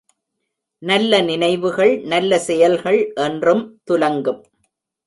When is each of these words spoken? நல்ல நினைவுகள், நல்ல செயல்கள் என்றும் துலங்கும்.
நல்ல 0.81 1.21
நினைவுகள், 1.21 1.99
நல்ல 2.05 2.39
செயல்கள் 2.39 3.13
என்றும் 3.15 3.63
துலங்கும். 3.91 4.41